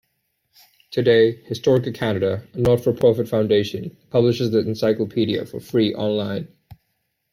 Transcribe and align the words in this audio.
Today, 0.89 1.43
Historica 1.47 1.93
Canada, 1.93 2.43
a 2.53 2.57
not-for-profit 2.57 3.27
foundation, 3.29 3.95
publishes 4.09 4.49
the 4.49 4.57
encyclopedia 4.57 5.45
for 5.45 5.59
free 5.59 5.93
online. 5.93 6.47